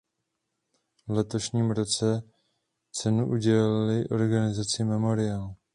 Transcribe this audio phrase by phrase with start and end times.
[1.07, 2.31] V letošním roce jsme
[2.91, 5.55] cenu udělili organizaci Memorial.